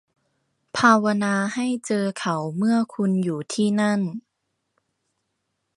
[0.77, 4.01] ภาวนาให้เจอเขาเมื่อคุณอยู่ที่นั่น